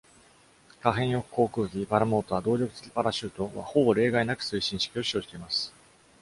[0.79, 5.71] 可変翼航空機、パラモーター、動力付きパラシュートは、ほぼ例外なく推進式を使用しています。